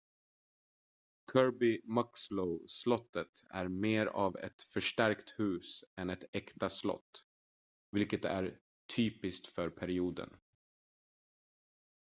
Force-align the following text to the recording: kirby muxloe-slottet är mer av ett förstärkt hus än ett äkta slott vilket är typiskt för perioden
kirby 1.33 1.81
muxloe-slottet 1.85 3.43
är 3.49 3.67
mer 3.67 4.05
av 4.05 4.37
ett 4.37 4.61
förstärkt 4.63 5.33
hus 5.39 5.83
än 5.95 6.09
ett 6.09 6.35
äkta 6.35 6.69
slott 6.69 7.25
vilket 7.91 8.25
är 8.25 8.57
typiskt 8.95 9.47
för 9.47 9.69
perioden 9.69 10.29